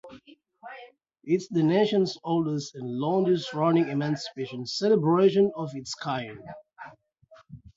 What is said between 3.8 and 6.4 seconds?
emancipation celebration of its kind.